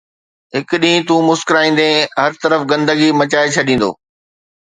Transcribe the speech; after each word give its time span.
هڪ 0.55 0.69
ڏينهن 0.83 1.03
تون 1.09 1.27
مسڪرائيندين، 1.27 1.99
هر 2.21 2.31
طرف 2.45 2.61
گندگي 2.71 3.09
مچائي 3.19 3.55
ڇڏيندو 3.55 3.91